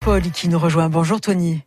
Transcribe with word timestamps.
Paul 0.00 0.22
qui 0.22 0.48
nous 0.48 0.58
rejoint. 0.58 0.88
Bonjour 0.88 1.20
Tony. 1.20 1.60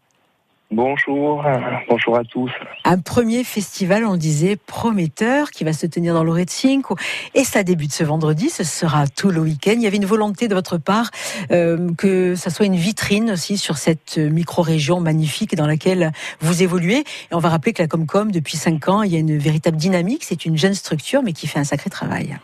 Bonjour, 0.72 1.46
bonjour 1.88 2.18
à 2.18 2.24
tous. 2.24 2.50
Un 2.84 2.98
premier 2.98 3.44
festival, 3.44 4.06
on 4.06 4.18
disait, 4.18 4.56
prometteur, 4.56 5.52
qui 5.52 5.64
va 5.64 5.72
se 5.72 5.86
tenir 5.86 6.16
dans 6.16 6.26
Cinco. 6.48 6.96
Et 7.36 7.44
ça 7.44 7.62
débute 7.62 7.94
ce 7.94 8.04
vendredi, 8.04 8.50
ce 8.50 8.64
sera 8.64 9.08
tout 9.08 9.30
le 9.30 9.40
week-end. 9.40 9.74
Il 9.76 9.84
y 9.84 9.88
avait 9.88 9.98
une 9.98 10.08
volonté 10.08 10.48
de 10.48 10.56
votre 10.56 10.80
part 10.80 11.12
euh, 11.52 11.94
que 11.96 12.34
ça 12.34 12.50
soit 12.50 12.66
une 12.66 12.76
vitrine 12.76 13.30
aussi 13.30 13.60
sur 13.60 13.78
cette 13.78 14.18
micro-région 14.18 15.00
magnifique 15.00 15.56
dans 15.56 15.68
laquelle 15.68 16.12
vous 16.40 16.64
évoluez. 16.64 17.02
Et 17.02 17.34
on 17.34 17.40
va 17.40 17.50
rappeler 17.50 17.74
que 17.74 17.84
la 17.84 17.88
Comcom, 17.88 18.32
depuis 18.32 18.58
cinq 18.58 18.88
ans, 18.90 19.04
il 19.04 19.14
y 19.14 19.16
a 19.16 19.20
une 19.20 19.38
véritable 19.38 19.78
dynamique. 19.78 20.24
C'est 20.24 20.46
une 20.46 20.58
jeune 20.58 20.74
structure, 20.74 21.22
mais 21.22 21.34
qui 21.34 21.46
fait 21.46 21.60
un 21.60 21.66
sacré 21.66 21.92
travail. 21.92 22.36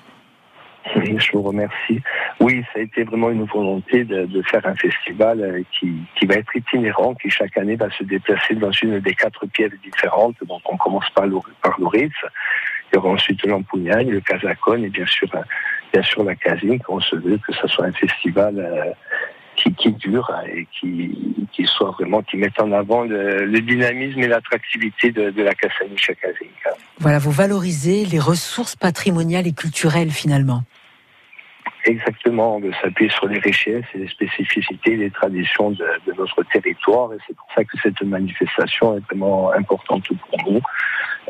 Je 0.95 1.31
vous 1.33 1.43
remercie. 1.43 2.01
Oui, 2.39 2.63
ça 2.73 2.79
a 2.79 2.81
été 2.83 3.03
vraiment 3.03 3.29
une 3.29 3.45
volonté 3.45 4.03
de, 4.03 4.41
faire 4.43 4.65
un 4.65 4.75
festival 4.75 5.41
euh, 5.41 5.61
qui, 5.71 5.93
qui, 6.15 6.25
va 6.25 6.35
être 6.35 6.55
itinérant, 6.55 7.13
qui 7.15 7.29
chaque 7.29 7.57
année 7.57 7.75
va 7.75 7.89
se 7.91 8.03
déplacer 8.03 8.55
dans 8.55 8.71
une 8.71 8.99
des 8.99 9.13
quatre 9.13 9.45
pièces 9.47 9.73
différentes. 9.83 10.35
Donc 10.47 10.61
on 10.65 10.77
commence 10.77 11.09
par, 11.11 11.25
par 11.61 11.79
il 12.91 12.95
y 12.95 12.97
aura 12.97 13.09
ensuite 13.09 13.45
l'Empougnane, 13.45 14.09
le 14.09 14.19
Casacone 14.21 14.85
et 14.85 14.89
bien 14.89 15.05
sûr, 15.05 15.29
euh, 15.35 15.41
bien 15.93 16.01
sûr 16.01 16.23
la 16.23 16.35
Casine. 16.35 16.79
On 16.89 16.99
se 16.99 17.15
veut 17.15 17.37
que 17.37 17.53
ce 17.53 17.67
soit 17.67 17.85
un 17.85 17.91
festival 17.91 18.55
euh, 18.57 18.91
qui, 19.55 19.91
dure 19.91 20.31
et 20.51 20.67
qui, 20.79 21.47
qui 21.51 21.65
soit 21.65 21.91
vraiment, 21.91 22.21
qui 22.23 22.37
mette 22.37 22.59
en 22.59 22.71
avant 22.71 23.03
le, 23.03 23.59
dynamisme 23.59 24.19
et 24.19 24.27
l'attractivité 24.27 25.11
de, 25.11 25.41
la 25.41 25.53
Casaniche 25.53 26.11
Casine. 26.21 26.47
Voilà, 26.99 27.19
vous 27.19 27.31
valorisez 27.31 28.05
les 28.05 28.19
ressources 28.19 28.75
patrimoniales 28.75 29.47
et 29.47 29.53
culturelles 29.53 30.11
finalement. 30.11 30.63
Exactement, 31.89 32.59
veut 32.59 32.71
s'appuyer 32.83 33.09
sur 33.09 33.27
les 33.27 33.39
richesses 33.39 33.85
et 33.95 33.97
les 33.97 34.07
spécificités, 34.09 34.95
les 34.95 35.09
traditions 35.09 35.71
de, 35.71 35.87
de 36.05 36.13
notre 36.15 36.43
territoire. 36.43 37.11
Et 37.13 37.17
c'est 37.25 37.35
pour 37.35 37.47
ça 37.55 37.63
que 37.63 37.75
cette 37.81 37.99
manifestation 38.03 38.95
est 38.95 39.03
vraiment 39.07 39.51
importante 39.53 40.03
pour 40.07 40.51
nous, 40.51 40.61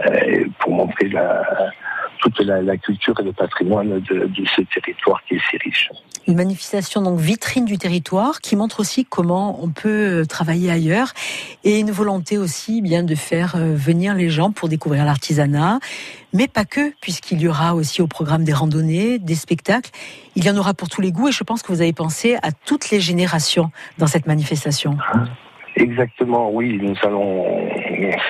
euh, 0.06 0.44
pour 0.60 0.74
montrer 0.74 1.08
la, 1.08 1.72
toute 2.20 2.40
la, 2.40 2.62
la, 2.62 2.78
culture 2.78 3.20
et 3.20 3.24
le 3.24 3.34
patrimoine 3.34 4.00
de, 4.02 4.26
de, 4.26 4.46
ce 4.56 4.62
territoire 4.74 5.22
qui 5.28 5.36
est 5.36 5.42
si 5.50 5.58
riche. 5.58 5.90
Une 6.28 6.36
manifestation 6.36 7.02
donc 7.02 7.20
vitrine 7.20 7.66
du 7.66 7.78
territoire 7.78 8.42
qui 8.42 8.56
montre 8.56 8.82
aussi 8.82 9.06
comment 9.06 9.64
on 9.64 9.70
peut 9.70 10.26
travailler 10.28 10.70
ailleurs 10.70 11.14
et 11.64 11.80
une 11.80 11.92
volonté 11.92 12.38
aussi 12.38 12.82
bien 12.82 13.04
de 13.04 13.16
faire 13.16 13.56
euh, 13.56 13.74
venir 13.74 14.14
les 14.14 14.30
gens 14.30 14.52
pour 14.52 14.70
découvrir 14.70 15.06
l'artisanat, 15.06 15.80
mais 16.34 16.48
pas 16.48 16.66
que, 16.66 16.94
puisqu'il 17.02 17.42
y 17.42 17.48
aura 17.48 17.74
aussi 17.74 18.02
au 18.02 18.08
programme 18.08 18.44
des 18.44 18.54
randonnées, 18.54 19.18
des 19.18 19.36
spectacles. 19.36 19.90
Il 20.36 20.46
y 20.46 20.50
en 20.50 20.58
aura 20.58 20.74
pour 20.74 20.90
tous 20.90 21.02
les 21.02 21.12
goûts 21.12 21.30
et 21.30 21.32
je 21.32 21.44
pense 21.44 21.64
que 21.64 21.72
vous 21.72 21.82
avez 21.82 21.94
pensé 21.94 22.36
à 22.44 22.52
toutes 22.52 22.92
les 22.92 23.00
générations 23.00 23.72
dans 23.98 24.08
cette 24.08 24.28
manifestation. 24.28 24.98
Exactement, 25.76 26.52
oui. 26.52 26.78
Nous 26.82 26.96
allons. 27.04 27.46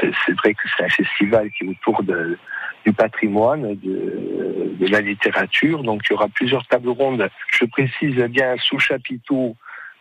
C'est 0.01 0.33
vrai 0.33 0.53
que 0.53 0.61
c'est 0.77 0.83
un 0.83 0.89
festival 0.89 1.49
qui 1.51 1.65
est 1.65 1.67
autour 1.67 2.03
de, 2.03 2.37
du 2.85 2.93
patrimoine, 2.93 3.75
de, 3.75 4.75
de, 4.79 4.87
la 4.87 5.01
littérature. 5.01 5.83
Donc 5.83 6.01
il 6.05 6.13
y 6.13 6.15
aura 6.15 6.27
plusieurs 6.29 6.65
tables 6.67 6.89
rondes. 6.89 7.27
Je 7.51 7.65
précise 7.65 8.15
bien 8.15 8.55
sous 8.57 8.79
chapiteau 8.79 9.55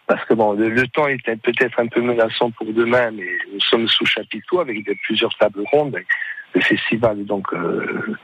parce 0.08 0.24
que 0.24 0.34
bon, 0.34 0.54
le, 0.54 0.88
temps 0.88 1.06
est 1.06 1.22
peut-être 1.36 1.78
un 1.78 1.86
peu 1.86 2.00
menaçant 2.00 2.50
pour 2.50 2.66
demain, 2.72 3.10
mais 3.10 3.28
nous 3.52 3.60
sommes 3.60 3.86
sous 3.86 4.06
chapiteau 4.06 4.60
avec 4.60 4.78
plusieurs 5.02 5.36
tables 5.36 5.62
rondes. 5.70 5.98
Le 6.54 6.60
festival 6.62 7.26
donc 7.26 7.52
euh, 7.52 8.16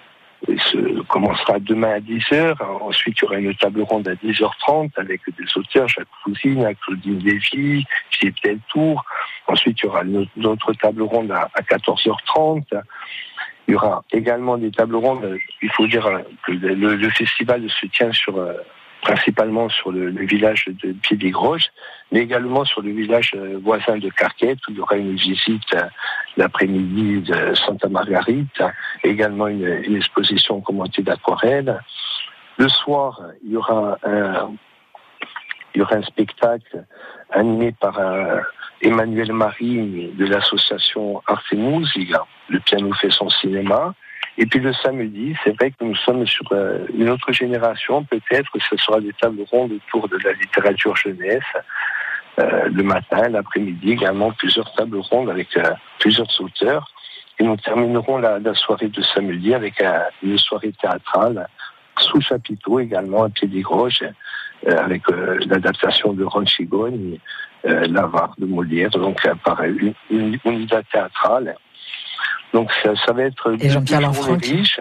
commencera 1.08 1.58
demain 1.58 1.96
à 1.96 2.00
10h. 2.00 2.56
Ensuite, 2.80 3.18
il 3.18 3.22
y 3.22 3.26
aura 3.26 3.36
une 3.38 3.54
table 3.54 3.82
ronde 3.82 4.08
à 4.08 4.14
10h30 4.14 4.92
avec 4.96 5.20
des 5.38 5.44
auteurs, 5.56 5.86
Jacques 5.88 6.08
Cousine, 6.24 6.66
Claudine 6.82 7.18
Lévy, 7.18 7.84
Philippe 8.10 8.42
Deltour. 8.42 9.04
Ensuite, 9.46 9.78
il 9.82 9.84
y 9.84 9.88
aura 9.88 10.04
une 10.04 10.46
autre 10.46 10.72
table 10.74 11.02
ronde 11.02 11.32
à 11.32 11.48
14h30. 11.60 12.64
Il 13.66 13.72
y 13.72 13.74
aura 13.74 14.04
également 14.12 14.58
des 14.58 14.70
tables 14.70 14.96
rondes. 14.96 15.38
Il 15.62 15.70
faut 15.70 15.86
dire 15.86 16.08
que 16.46 16.52
le, 16.52 17.10
festival 17.10 17.68
se 17.70 17.86
tient 17.86 18.12
sur 18.12 18.34
principalement 19.02 19.68
sur 19.68 19.92
le, 19.92 20.10
village 20.24 20.66
de 20.66 20.92
Pied-des-Groges, 20.92 21.70
mais 22.10 22.20
également 22.20 22.64
sur 22.64 22.82
le 22.82 22.90
village 22.90 23.34
voisin 23.62 23.98
de 23.98 24.08
Carquette, 24.10 24.58
où 24.66 24.72
il 24.72 24.76
y 24.76 24.80
aura 24.80 24.96
une 24.96 25.16
visite 25.16 25.76
l'après-midi 26.36 27.20
de 27.20 27.54
Santa 27.54 27.88
Margarite, 27.88 28.62
également 29.02 29.48
une, 29.48 29.66
une 29.84 29.96
exposition 29.96 30.60
commentée 30.60 31.02
d'aquarelle. 31.02 31.80
Le 32.56 32.68
soir, 32.68 33.20
il 33.44 33.52
y 33.52 33.56
aura 33.56 33.98
un, 34.04 34.52
il 35.74 35.78
y 35.78 35.82
aura 35.82 35.96
un 35.96 36.02
spectacle 36.02 36.84
animé 37.30 37.72
par 37.72 37.98
un, 37.98 38.40
Emmanuel 38.84 39.32
Marie 39.32 40.12
de 40.14 40.26
l'association 40.26 41.22
Arte 41.26 41.52
Musica. 41.52 42.24
Le 42.48 42.60
piano 42.60 42.92
fait 42.92 43.10
son 43.10 43.30
cinéma. 43.30 43.94
Et 44.36 44.46
puis 44.46 44.60
le 44.60 44.72
samedi, 44.74 45.34
c'est 45.42 45.56
vrai 45.56 45.70
que 45.70 45.84
nous 45.84 45.94
sommes 45.94 46.26
sur 46.26 46.44
une 46.92 47.08
autre 47.08 47.32
génération, 47.32 48.02
peut-être 48.04 48.50
que 48.50 48.58
ce 48.60 48.76
sera 48.76 49.00
des 49.00 49.12
tables 49.12 49.44
rondes 49.50 49.72
autour 49.72 50.08
de 50.08 50.18
la 50.24 50.32
littérature 50.32 50.96
jeunesse. 50.96 51.42
Euh, 52.40 52.68
le 52.68 52.82
matin, 52.82 53.28
l'après-midi, 53.28 53.92
également 53.92 54.32
plusieurs 54.32 54.72
tables 54.74 54.98
rondes 54.98 55.30
avec 55.30 55.56
euh, 55.56 55.62
plusieurs 56.00 56.28
auteurs. 56.40 56.90
Et 57.38 57.44
nous 57.44 57.56
terminerons 57.56 58.18
la, 58.18 58.54
soirée 58.54 58.88
de 58.88 59.02
samedi 59.02 59.54
avec 59.54 59.80
un, 59.80 60.02
une 60.22 60.38
soirée 60.38 60.72
théâtrale 60.80 61.48
sous 61.98 62.20
chapiteau 62.20 62.80
également 62.80 63.22
à 63.22 63.28
pied 63.28 63.46
des 63.46 63.62
euh, 63.62 64.10
avec 64.66 65.02
l'adaptation 65.46 66.12
de 66.12 66.24
Ron 66.24 66.46
Chigogne, 66.46 67.18
l'avare 67.64 68.34
de 68.38 68.46
Molière, 68.46 68.90
donc 68.90 69.20
par 69.44 69.62
une, 69.64 69.94
une 70.10 70.38
unité 70.44 70.76
théâtrale. 70.92 71.56
Donc 72.54 72.70
ça, 72.82 72.94
ça 73.04 73.12
va 73.12 73.24
être 73.24 73.56
et 73.60 73.68
Jean-Pierre 73.68 74.12
riche. 74.40 74.80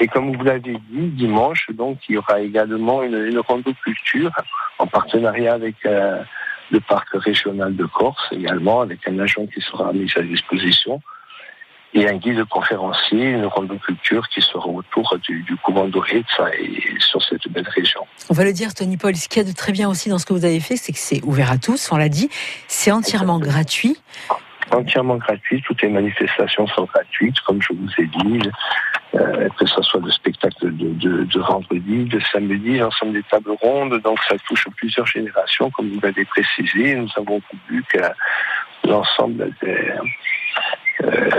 Et 0.00 0.08
comme 0.08 0.34
vous 0.34 0.42
l'avez 0.42 0.60
dit, 0.60 0.78
dimanche, 0.90 1.66
donc 1.70 1.98
il 2.08 2.14
y 2.14 2.18
aura 2.18 2.40
également 2.40 3.02
une, 3.02 3.26
une 3.26 3.38
rando 3.40 3.72
culture 3.84 4.30
en 4.78 4.86
partenariat 4.86 5.52
avec 5.52 5.76
euh, 5.84 6.22
le 6.70 6.80
parc 6.80 7.08
régional 7.12 7.76
de 7.76 7.84
Corse 7.84 8.26
également, 8.32 8.80
avec 8.80 9.06
un 9.06 9.18
agent 9.18 9.46
qui 9.46 9.60
sera 9.60 9.92
mis 9.92 10.10
à 10.16 10.22
disposition 10.22 11.02
et 11.94 12.08
un 12.08 12.16
guide 12.16 12.44
conférencier, 12.44 13.30
une 13.30 13.46
rando 13.46 13.76
culture 13.76 14.28
qui 14.28 14.40
sera 14.40 14.66
autour 14.66 15.18
du, 15.18 15.42
du 15.42 15.56
d'Oretza 15.88 16.54
et 16.56 16.82
sur 17.00 17.22
cette 17.22 17.48
belle 17.48 17.68
région. 17.68 18.06
On 18.28 18.34
va 18.34 18.44
le 18.44 18.52
dire, 18.52 18.74
Tony 18.74 18.96
Paul, 18.96 19.16
ce 19.16 19.28
qu'il 19.28 19.42
y 19.42 19.44
a 19.44 19.48
de 19.48 19.54
très 19.54 19.72
bien 19.72 19.88
aussi 19.88 20.08
dans 20.08 20.18
ce 20.18 20.26
que 20.26 20.32
vous 20.32 20.44
avez 20.44 20.60
fait, 20.60 20.76
c'est 20.76 20.92
que 20.92 20.98
c'est 20.98 21.22
ouvert 21.24 21.50
à 21.50 21.58
tous, 21.58 21.90
on 21.90 21.96
l'a 21.96 22.08
dit, 22.08 22.30
c'est 22.68 22.92
entièrement 22.92 23.38
gratuit 23.38 23.98
entièrement 24.72 25.16
gratuit. 25.16 25.62
Toutes 25.62 25.82
les 25.82 25.88
manifestations 25.88 26.66
sont 26.68 26.84
gratuites, 26.84 27.40
comme 27.40 27.60
je 27.60 27.72
vous 27.72 27.88
ai 27.98 28.06
dit, 28.06 28.40
euh, 29.14 29.48
que 29.58 29.66
ce 29.66 29.82
soit 29.82 30.00
le 30.00 30.10
spectacle 30.10 30.72
de, 30.76 30.92
de, 30.94 31.24
de 31.24 31.40
vendredi, 31.40 32.04
de 32.04 32.20
samedi, 32.32 32.78
l'ensemble 32.78 33.14
des 33.14 33.22
tables 33.24 33.50
rondes. 33.60 34.00
Donc 34.02 34.18
ça 34.28 34.36
touche 34.46 34.66
plusieurs 34.76 35.06
générations, 35.06 35.70
comme 35.70 35.90
vous 35.90 36.00
l'avez 36.00 36.24
précisé. 36.24 36.94
Nous 36.94 37.08
avons 37.16 37.40
voulu 37.68 37.82
que 37.92 37.98
l'ensemble 38.84 39.52
des 39.60 39.92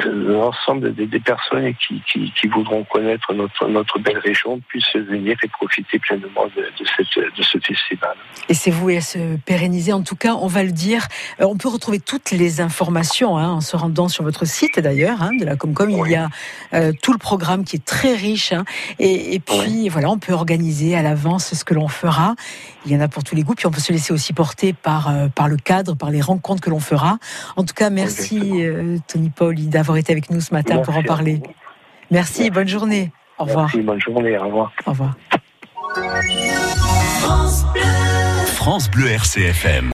l'ensemble 0.06 0.94
des, 0.94 1.06
des, 1.06 1.20
personnes 1.20 1.74
qui, 1.76 2.02
qui, 2.12 2.32
qui, 2.40 2.48
voudront 2.48 2.84
connaître 2.84 3.34
notre, 3.34 3.68
notre 3.68 4.00
belle 4.00 4.18
région 4.18 4.60
puissent 4.68 4.96
venir 4.96 5.38
et 5.44 5.48
profiter 5.48 6.00
pleinement 6.00 6.48
de, 6.56 6.62
de, 6.62 6.90
cette, 6.98 7.36
de 7.38 7.44
ce 7.44 7.58
festival. 7.60 8.16
Et 8.50 8.54
c'est 8.54 8.72
voué 8.72 8.98
à 8.98 9.02
se 9.02 9.38
pérenniser. 9.38 9.94
En 9.94 10.04
tout 10.04 10.16
cas, 10.16 10.34
on 10.36 10.48
va 10.48 10.64
le 10.64 10.72
dire, 10.72 11.08
euh, 11.40 11.46
on 11.46 11.58
peut 11.58 11.70
retrouver 11.70 12.00
toutes 12.00 12.32
les 12.32 12.62
informations 12.62 13.38
hein, 13.38 13.50
en 13.50 13.62
se 13.62 13.76
rendant 13.76 14.08
sur 14.10 14.24
votre 14.24 14.46
site 14.46 14.80
d'ailleurs, 14.80 15.22
hein, 15.22 15.32
de 15.40 15.46
la 15.46 15.56
Comcom. 15.56 15.90
Oui. 15.92 16.02
Il 16.06 16.12
y 16.12 16.16
a 16.16 16.30
euh, 16.74 16.92
tout 17.02 17.14
le 17.14 17.20
programme 17.20 17.64
qui 17.64 17.76
est 17.76 17.86
très 17.86 18.16
riche. 18.16 18.54
Hein, 18.54 18.66
et, 19.00 19.36
et, 19.36 19.40
puis, 19.40 19.58
oui. 19.60 19.90
voilà, 19.90 20.10
on 20.10 20.18
peut 20.18 20.34
organiser 20.34 20.96
à 20.96 21.02
l'avance 21.02 21.54
ce 21.54 21.64
que 21.64 21.74
l'on 21.74 21.88
fera. 21.88 22.36
Il 22.86 22.92
y 22.92 22.96
en 22.96 23.00
a 23.00 23.08
pour 23.08 23.24
tous 23.24 23.36
les 23.36 23.44
goûts. 23.44 23.54
Puis 23.54 23.68
on 23.68 23.72
peut 23.72 23.80
se 23.80 23.92
laisser 23.92 24.12
aussi 24.12 24.34
porter 24.34 24.74
par, 24.74 25.10
euh, 25.10 25.28
par 25.28 25.48
le 25.48 25.58
cadre, 25.58 25.96
par 25.96 26.10
les 26.10 26.22
rencontres 26.22 26.62
que 26.62 26.70
l'on 26.70 26.80
fera. 26.80 27.20
En 27.56 27.64
tout 27.64 27.76
cas, 27.76 27.90
merci 27.90 28.64
Tony 29.08 29.30
Paul 29.30 29.51
d'avoir 29.54 29.98
été 29.98 30.12
avec 30.12 30.30
nous 30.30 30.42
ce 30.42 30.54
matin 30.54 30.76
Merci 30.76 30.92
pour 30.92 30.98
en 30.98 31.04
parler. 31.04 31.40
Merci, 31.42 31.54
Merci, 32.12 32.50
bonne 32.52 32.68
journée. 32.68 33.12
Au 33.38 33.46
revoir. 33.46 33.66
Merci, 33.66 33.82
bonne 33.82 34.02
journée, 34.02 34.38
au 34.38 34.44
revoir. 34.46 34.72
Au 34.86 34.92
revoir. 34.92 35.16
France 37.20 37.66
Bleu, 37.74 37.84
France 38.46 38.92
Bleu 38.92 39.08
RCFM. 39.08 39.90